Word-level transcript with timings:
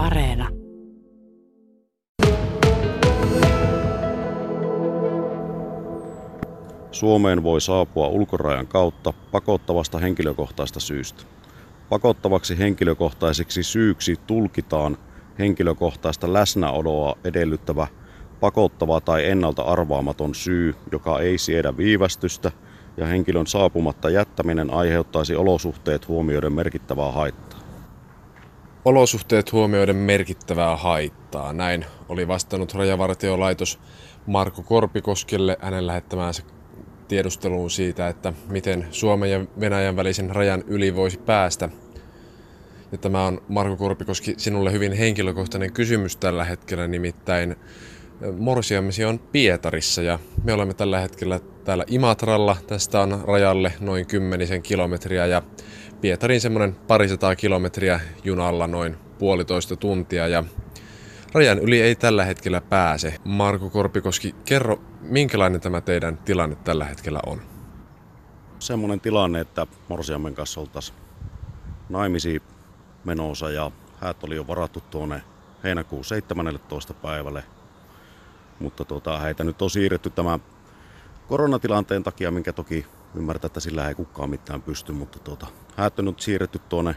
Areena. 0.00 0.48
Suomeen 6.90 7.42
voi 7.42 7.60
saapua 7.60 8.08
ulkorajan 8.08 8.66
kautta 8.66 9.12
pakottavasta 9.32 9.98
henkilökohtaista 9.98 10.80
syystä. 10.80 11.22
Pakottavaksi 11.88 12.58
henkilökohtaiseksi 12.58 13.62
syyksi 13.62 14.16
tulkitaan 14.26 14.96
henkilökohtaista 15.38 16.32
läsnäoloa 16.32 17.16
edellyttävä 17.24 17.86
pakottava 18.40 19.00
tai 19.00 19.26
ennalta 19.26 19.62
arvaamaton 19.62 20.34
syy, 20.34 20.74
joka 20.92 21.20
ei 21.20 21.38
siedä 21.38 21.76
viivästystä 21.76 22.52
ja 22.96 23.06
henkilön 23.06 23.46
saapumatta 23.46 24.10
jättäminen 24.10 24.70
aiheuttaisi 24.70 25.36
olosuhteet 25.36 26.08
huomioiden 26.08 26.52
merkittävää 26.52 27.12
haittaa. 27.12 27.59
Olosuhteet 28.84 29.52
huomioiden 29.52 29.96
merkittävää 29.96 30.76
haittaa. 30.76 31.52
Näin 31.52 31.84
oli 32.08 32.28
vastannut 32.28 32.74
rajavartiolaitos 32.74 33.78
Marko 34.26 34.62
Korpikoskelle 34.62 35.56
hänen 35.60 35.86
lähettämäänsä 35.86 36.42
tiedusteluun 37.08 37.70
siitä, 37.70 38.08
että 38.08 38.32
miten 38.48 38.86
Suomen 38.90 39.30
ja 39.30 39.44
Venäjän 39.60 39.96
välisen 39.96 40.30
rajan 40.30 40.64
yli 40.66 40.96
voisi 40.96 41.18
päästä. 41.18 41.68
Ja 42.92 42.98
tämä 42.98 43.26
on 43.26 43.42
Marko 43.48 43.76
Korpikoski 43.76 44.34
sinulle 44.36 44.72
hyvin 44.72 44.92
henkilökohtainen 44.92 45.72
kysymys 45.72 46.16
tällä 46.16 46.44
hetkellä, 46.44 46.86
nimittäin 46.86 47.56
morsiamesi 48.38 49.04
on 49.04 49.18
Pietarissa 49.18 50.02
ja 50.02 50.18
me 50.44 50.52
olemme 50.52 50.74
tällä 50.74 51.00
hetkellä 51.00 51.40
täällä 51.64 51.84
Imatralla. 51.86 52.56
Tästä 52.66 53.00
on 53.00 53.20
rajalle 53.26 53.72
noin 53.80 54.06
kymmenisen 54.06 54.62
kilometriä 54.62 55.26
ja 55.26 55.42
Pietarin 56.00 56.40
semmoinen 56.40 56.74
parisataa 56.74 57.36
kilometriä 57.36 58.00
junalla 58.24 58.66
noin 58.66 58.96
puolitoista 59.18 59.76
tuntia 59.76 60.28
ja 60.28 60.44
rajan 61.32 61.58
yli 61.58 61.80
ei 61.80 61.94
tällä 61.94 62.24
hetkellä 62.24 62.60
pääse. 62.60 63.14
Marko 63.24 63.70
Korpikoski, 63.70 64.34
kerro, 64.44 64.80
minkälainen 65.00 65.60
tämä 65.60 65.80
teidän 65.80 66.18
tilanne 66.18 66.56
tällä 66.56 66.84
hetkellä 66.84 67.20
on? 67.26 67.42
Semmoinen 68.58 69.00
tilanne, 69.00 69.40
että 69.40 69.66
Morsiamen 69.88 70.34
kanssa 70.34 70.60
oltaisiin 70.60 70.98
naimisiin 71.88 72.42
menossa 73.04 73.50
ja 73.50 73.70
häät 74.00 74.24
oli 74.24 74.36
jo 74.36 74.46
varattu 74.46 74.82
tuonne 74.90 75.22
heinäkuun 75.64 76.04
17. 76.04 76.94
päivälle. 76.94 77.44
Mutta 78.58 78.84
tuota, 78.84 79.18
heitä 79.18 79.44
nyt 79.44 79.62
on 79.62 79.70
siirretty 79.70 80.10
tämän 80.10 80.40
koronatilanteen 81.28 82.02
takia, 82.02 82.30
minkä 82.30 82.52
toki 82.52 82.86
ymmärtää, 83.14 83.46
että 83.46 83.60
sillä 83.60 83.88
ei 83.88 83.94
kukaan 83.94 84.30
mitään 84.30 84.62
pysty, 84.62 84.92
mutta 84.92 85.18
tuota, 85.18 85.46
häät 85.76 85.98
on 85.98 86.14
siirretty 86.16 86.58
tuonne 86.58 86.96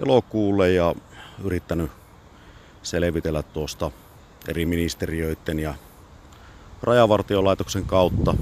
elokuulle 0.00 0.72
ja 0.72 0.94
yrittänyt 1.44 1.90
selvitellä 2.82 3.42
tuosta 3.42 3.90
eri 4.48 4.66
ministeriöiden 4.66 5.58
ja 5.58 5.74
rajavartiolaitoksen 6.82 7.84
kautta 7.84 8.34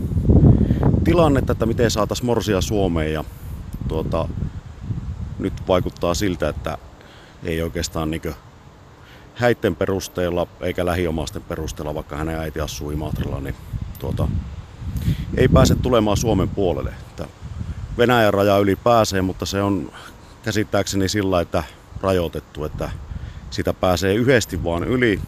tilannetta, 1.05 1.53
että 1.53 1.67
miten 1.67 1.91
saataisiin 1.91 2.27
morsia 2.27 2.61
Suomeen. 2.61 3.13
Ja 3.13 3.25
tuota, 3.89 4.29
nyt 5.39 5.53
vaikuttaa 5.69 6.15
siltä, 6.15 6.49
että 6.49 6.79
ei 7.43 7.63
oikeastaan 7.63 8.11
niin 8.11 8.35
häitten 9.35 9.77
perusteella 9.77 10.47
eikä 10.61 10.87
lähiomaisten 10.87 11.43
perusteella, 11.43 11.95
vaikka 11.95 12.17
hänen 12.17 12.39
äiti 12.39 12.61
asuu 12.61 12.91
Imatralla, 12.91 13.41
niin 13.41 13.55
tuota, 13.99 14.29
ei 15.37 15.49
pääse 15.49 15.75
tulemaan 15.75 16.17
Suomen 16.17 16.49
puolelle. 16.49 16.91
Että 16.91 17.29
Venäjän 17.99 18.35
raja 18.35 18.59
yli 18.59 18.77
pääsee, 18.77 19.23
mutta 19.23 19.47
se 19.47 19.63
on 19.63 19.93
käsittääkseni 20.43 21.09
sillä, 21.09 21.41
että 21.41 21.65
rajoitettu, 22.01 22.65
että 22.65 22.91
sitä 23.51 23.75
pääsee 23.75 24.15
yhdesti 24.15 24.65
vaan 24.65 24.85
yli. 24.85 25.21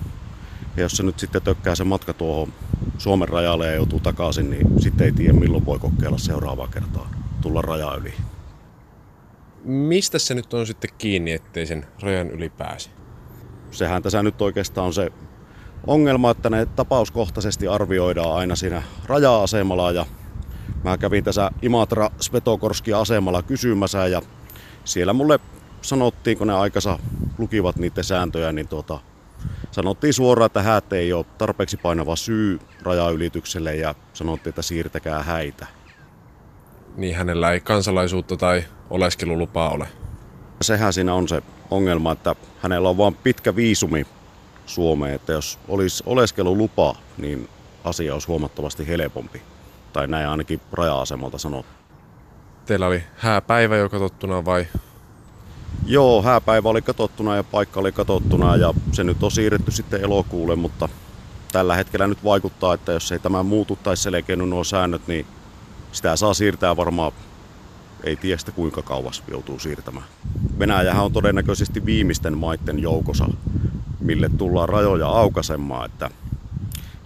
Ja 0.77 0.82
jos 0.82 0.92
se 0.92 1.02
nyt 1.02 1.18
sitten 1.18 1.42
tökkää 1.42 1.74
se 1.74 1.84
matka 1.84 2.12
tuohon 2.12 2.52
Suomen 2.98 3.28
rajalle 3.28 3.66
ja 3.66 3.74
joutuu 3.74 4.00
takaisin, 4.00 4.50
niin 4.50 4.82
sitten 4.82 5.05
ei 5.05 5.12
tiedä 5.12 5.33
milloin 5.33 5.67
voi 5.67 5.78
kokeilla 5.78 6.18
seuraavaa 6.18 6.68
kertaa 6.68 7.11
tulla 7.40 7.62
raja 7.62 7.95
yli. 7.95 8.14
Mistä 9.64 10.18
se 10.18 10.34
nyt 10.34 10.55
on 10.55 10.66
sitten 10.66 10.90
kiinni, 10.98 11.33
ettei 11.33 11.66
sen 11.66 11.86
rajan 12.02 12.30
yli 12.30 12.48
pääse? 12.48 12.90
Sehän 13.70 14.02
tässä 14.02 14.22
nyt 14.22 14.42
oikeastaan 14.42 14.86
on 14.86 14.95
se 14.95 15.12
ongelma, 15.86 16.30
että 16.30 16.51
ne 16.51 16.67
tapauskohtaisesti 16.67 17.68
arvioidaan 17.68 18.36
aina 18.36 18.57
siinä 18.57 18.83
raja-asemalla 19.07 19.92
ja 19.92 20.07
mä 20.85 20.98
kävin 20.98 21.24
tässä 21.24 21.51
Imatra 21.63 22.11
Svetokorski 22.20 22.92
asemalla 22.92 23.42
kysymässä 23.42 24.07
ja 24.07 24.23
siellä 24.85 25.13
mulle 25.13 25.40
sanottiin, 25.83 26.39
kun 26.39 26.46
ne 26.46 26.55
aikansa 26.55 26.98
lukivat 27.39 27.77
niiden 27.77 28.05
sääntöjä, 28.05 28.52
niin 28.52 28.69
tuota, 28.69 28.98
sanottiin 29.70 30.14
suoraan, 30.14 30.46
että 30.46 30.63
häät 30.63 30.92
ei 30.92 31.13
ole 31.13 31.27
tarpeeksi 31.39 31.77
painava 31.77 32.17
syy 32.17 32.58
rajaylitykselle 32.83 33.77
ja 33.77 33.95
sanottiin, 34.13 34.51
että 34.51 34.63
siirtäkää 34.63 35.23
häitä. 35.23 35.67
Niin 36.96 37.17
hänellä 37.17 37.52
ei 37.52 37.61
kansalaisuutta 37.61 38.36
tai 38.36 38.64
oleskelulupaa 38.90 39.70
ole. 39.70 39.89
Sehän 40.61 40.92
siinä 40.92 41.14
on 41.14 41.29
se 41.29 41.42
ongelma, 41.70 42.13
että 42.13 42.35
hänellä 42.63 42.89
on 42.89 42.98
vain 42.98 43.14
pitkä 43.14 43.57
viisumi 43.57 44.07
Suomeen, 44.70 45.14
että 45.14 45.33
jos 45.33 45.58
olisi 45.69 46.03
oleskelulupa, 46.07 46.95
niin 47.19 47.48
asia 47.85 48.13
olisi 48.13 48.27
huomattavasti 48.27 48.89
helpompi. 48.89 49.42
Tai 49.92 50.07
näin 50.07 50.29
ainakin 50.29 50.61
raja-asemalta 50.73 51.39
sanottu. 51.39 51.73
Teillä 52.67 52.86
oli 52.86 53.03
hääpäivä 53.17 53.77
jo 53.77 53.89
katsottuna 53.89 54.45
vai? 54.45 54.67
Joo, 55.86 56.23
hääpäivä 56.23 56.69
oli 56.69 56.83
katsottuna 56.83 57.36
ja 57.36 57.45
paikka 57.45 57.81
oli 57.81 57.92
katsottuna 57.92 58.57
ja 58.57 58.75
se 58.92 59.05
nyt 59.05 59.23
on 59.23 59.31
siirretty 59.31 59.70
sitten 59.70 60.01
elokuulle, 60.01 60.57
mutta 60.57 60.89
tällä 61.52 61.77
hetkellä 61.77 62.07
nyt 62.07 62.25
vaikuttaa, 62.25 62.75
että 62.75 62.92
jos 62.92 63.13
ei 63.13 63.19
tämä 63.19 63.42
muutu 63.42 63.79
tai 63.83 63.97
selkeänny 63.97 64.47
nuo 64.47 64.64
säännöt, 64.64 65.07
niin 65.07 65.27
sitä 65.92 66.17
saa 66.17 66.35
siirtää 66.35 66.77
varmaan 66.77 67.13
ei 68.05 68.17
tiedä 68.17 68.52
kuinka 68.55 68.83
kauas 68.83 69.23
joutuu 69.31 69.58
siirtämään. 69.58 70.07
Venäjähän 70.58 71.05
on 71.05 71.13
todennäköisesti 71.13 71.87
viimeisten 71.87 72.39
maiden 72.39 72.79
joukossa, 72.79 73.29
mille 74.00 74.30
tullaan 74.38 74.68
rajoja 74.68 75.08
aukaisemaan, 75.08 75.90
että 75.90 76.11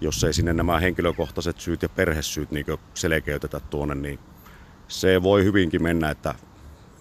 jos 0.00 0.24
ei 0.24 0.32
sinne 0.32 0.52
nämä 0.52 0.80
henkilökohtaiset 0.80 1.60
syyt 1.60 1.82
ja 1.82 1.88
perhesyyt 1.88 2.50
niin 2.50 2.66
selkeytetä 2.94 3.60
tuonne, 3.60 3.94
niin 3.94 4.18
se 4.88 5.22
voi 5.22 5.44
hyvinkin 5.44 5.82
mennä, 5.82 6.10
että 6.10 6.34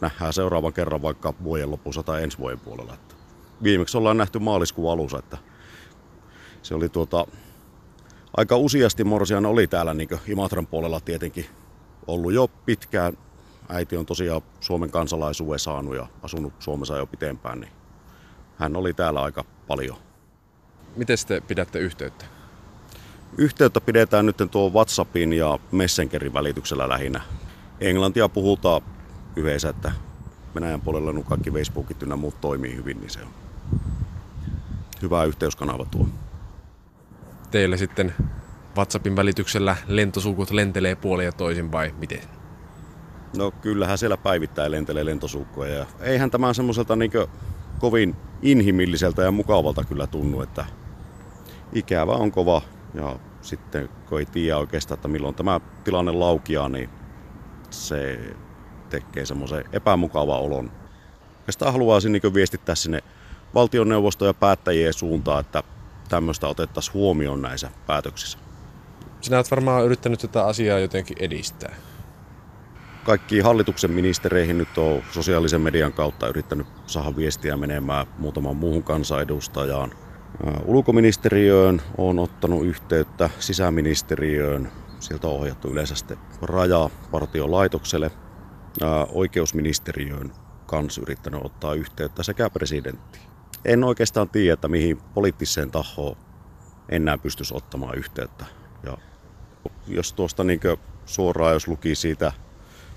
nähdään 0.01 0.33
seuraavan 0.33 0.73
kerran 0.73 1.01
vaikka 1.01 1.33
vuoden 1.43 1.71
lopussa 1.71 2.03
tai 2.03 2.23
ensi 2.23 2.37
vuoden 2.37 2.59
puolella. 2.59 2.93
Että 2.93 3.15
viimeksi 3.63 3.97
ollaan 3.97 4.17
nähty 4.17 4.39
maaliskuun 4.39 4.91
alussa, 4.91 5.19
että 5.19 5.37
se 6.61 6.75
oli 6.75 6.89
tuota, 6.89 7.25
aika 8.37 8.57
useasti 8.57 9.03
Morsian 9.03 9.45
oli 9.45 9.67
täällä 9.67 9.93
niin 9.93 10.09
Imatran 10.27 10.67
puolella 10.67 10.99
tietenkin 10.99 11.45
ollut 12.07 12.33
jo 12.33 12.47
pitkään. 12.47 13.17
Äiti 13.69 13.97
on 13.97 14.05
tosiaan 14.05 14.41
Suomen 14.59 14.91
kansalaisuuden 14.91 15.59
saanut 15.59 15.95
ja 15.95 16.07
asunut 16.23 16.53
Suomessa 16.59 16.97
jo 16.97 17.05
pitempään, 17.05 17.59
niin 17.59 17.71
hän 18.57 18.75
oli 18.75 18.93
täällä 18.93 19.21
aika 19.21 19.43
paljon. 19.67 19.97
Miten 20.95 21.17
te 21.27 21.41
pidätte 21.41 21.79
yhteyttä? 21.79 22.25
Yhteyttä 23.37 23.81
pidetään 23.81 24.25
nyt 24.25 24.37
tuo 24.51 24.69
WhatsAppin 24.69 25.33
ja 25.33 25.59
Messengerin 25.71 26.33
välityksellä 26.33 26.89
lähinnä. 26.89 27.21
Englantia 27.81 28.29
puhutaan 28.29 28.81
yhdessä, 29.35 29.69
että 29.69 29.91
Venäjän 30.55 30.81
puolella 30.81 31.11
nyt 31.11 31.25
kaikki 31.25 31.51
Facebookit 31.51 32.03
ynnä 32.03 32.15
muut 32.15 32.41
toimii 32.41 32.75
hyvin, 32.75 32.99
niin 32.99 33.09
se 33.09 33.19
on 33.21 33.27
hyvä 35.01 35.23
yhteyskanava 35.23 35.85
tuo. 35.91 36.07
Teille 37.51 37.77
sitten 37.77 38.15
WhatsAppin 38.75 39.15
välityksellä 39.15 39.75
lentosukut 39.87 40.51
lentelee 40.51 40.95
puolia 40.95 41.31
toisin 41.31 41.71
vai 41.71 41.93
miten? 41.99 42.21
No 43.37 43.51
kyllähän 43.51 43.97
siellä 43.97 44.17
päivittäin 44.17 44.71
lentelee 44.71 45.05
lentosukkoja 45.05 45.75
ja 45.75 45.85
eihän 45.99 46.31
tämä 46.31 46.53
semmoiselta 46.53 46.95
niin 46.95 47.11
kovin 47.83 48.15
inhimilliseltä 48.41 49.21
ja 49.21 49.31
mukavalta 49.31 49.83
kyllä 49.83 50.07
tunnu, 50.07 50.41
että 50.41 50.65
ikävä 51.73 52.11
on 52.11 52.31
kova 52.31 52.61
ja 52.93 53.15
sitten 53.41 53.89
kun 54.09 54.19
ei 54.19 54.25
tiedä 54.25 54.57
oikeastaan, 54.57 54.95
että 54.95 55.07
milloin 55.07 55.35
tämä 55.35 55.61
tilanne 55.83 56.11
laukiaa, 56.11 56.69
niin 56.69 56.89
se 57.69 58.19
tekee 58.89 59.25
semmoisen 59.25 59.65
epämukavan 59.73 60.39
olon. 60.39 60.71
sitä 61.49 61.71
haluaisin 61.71 62.11
niin 62.11 62.33
viestittää 62.33 62.75
sinne 62.75 62.99
valtioneuvosto 63.53 64.25
ja 64.25 64.33
päättäjien 64.33 64.93
suuntaan, 64.93 65.39
että 65.39 65.63
tämmöistä 66.09 66.47
otettaisiin 66.47 66.93
huomioon 66.93 67.41
näissä 67.41 67.69
päätöksissä. 67.87 68.37
Sinä 69.21 69.37
olet 69.37 69.51
varmaan 69.51 69.85
yrittänyt 69.85 70.19
tätä 70.19 70.45
asiaa 70.45 70.79
jotenkin 70.79 71.17
edistää. 71.19 71.75
Kaikki 73.03 73.39
hallituksen 73.39 73.91
ministereihin 73.91 74.57
nyt 74.57 74.77
on 74.77 75.01
sosiaalisen 75.11 75.61
median 75.61 75.93
kautta 75.93 76.27
yrittänyt 76.27 76.67
saada 76.85 77.15
viestiä 77.15 77.57
menemään 77.57 78.07
muutaman 78.17 78.55
muuhun 78.55 78.83
kansanedustajaan. 78.83 79.91
Ulkoministeriöön 80.65 81.81
on 81.97 82.19
ottanut 82.19 82.65
yhteyttä, 82.65 83.29
sisäministeriöön, 83.39 84.71
sieltä 84.99 85.27
on 85.27 85.33
ohjattu 85.33 85.67
yleensä 85.67 85.95
sitten 85.95 86.17
rajapartiolaitokselle, 86.41 88.11
oikeusministeriöön 89.11 90.31
kanssa 90.65 91.01
yrittänyt 91.01 91.41
ottaa 91.43 91.73
yhteyttä 91.73 92.23
sekä 92.23 92.49
presidenttiin. 92.49 93.25
en 93.65 93.83
oikeastaan 93.83 94.29
tiedä, 94.29 94.53
että 94.53 94.67
mihin 94.67 94.97
poliittiseen 95.13 95.71
tahoon 95.71 96.17
enää 96.89 97.17
pystyisi 97.17 97.55
ottamaan 97.55 97.97
yhteyttä. 97.97 98.45
Ja 98.83 98.97
jos 99.87 100.13
tuosta 100.13 100.43
niin 100.43 100.59
suoraan, 101.05 101.53
jos 101.53 101.67
luki 101.67 101.95
siitä, 101.95 102.31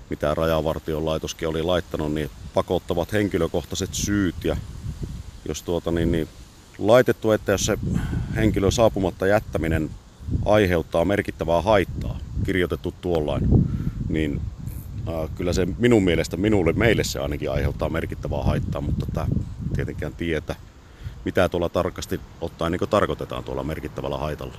mitä 0.09 0.33
rajavartion 0.33 1.05
laitoskin 1.05 1.47
oli 1.47 1.63
laittanut, 1.63 2.13
niin 2.13 2.29
pakottavat 2.53 3.13
henkilökohtaiset 3.13 3.93
syyt 3.93 4.35
ja 4.43 4.57
jos 5.47 5.63
tuota 5.63 5.91
niin, 5.91 6.11
niin 6.11 6.27
laitettu, 6.77 7.31
että 7.31 7.51
jos 7.51 7.65
se 7.65 7.77
henkilö 8.35 8.71
saapumatta 8.71 9.27
jättäminen 9.27 9.89
aiheuttaa 10.45 11.05
merkittävää 11.05 11.61
haittaa, 11.61 12.19
kirjoitettu 12.45 12.93
tuollain, 13.01 13.43
niin 14.09 14.41
äh, 15.07 15.29
kyllä 15.35 15.53
se 15.53 15.67
minun 15.77 16.03
mielestä, 16.03 16.37
minulle, 16.37 16.73
meille 16.73 17.03
se 17.03 17.19
ainakin 17.19 17.51
aiheuttaa 17.51 17.89
merkittävää 17.89 18.43
haittaa, 18.43 18.81
mutta 18.81 19.05
tämä 19.13 19.27
tietenkään 19.75 20.13
tietä, 20.13 20.55
mitä 21.25 21.49
tuolla 21.49 21.69
tarkasti 21.69 22.19
ottaen 22.41 22.71
niin 22.71 22.89
tarkoitetaan 22.89 23.43
tuolla 23.43 23.63
merkittävällä 23.63 24.17
haitalla. 24.17 24.57